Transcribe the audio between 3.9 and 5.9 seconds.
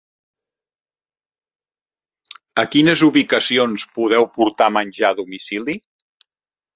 podeu portar menjar a domicili?